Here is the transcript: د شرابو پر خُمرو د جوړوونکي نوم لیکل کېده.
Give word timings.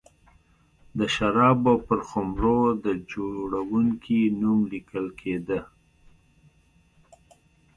د 0.97 0.99
شرابو 1.15 1.73
پر 1.87 1.99
خُمرو 2.07 2.61
د 2.85 2.87
جوړوونکي 3.11 4.21
نوم 4.39 4.59
لیکل 4.71 5.05
کېده. 5.19 5.59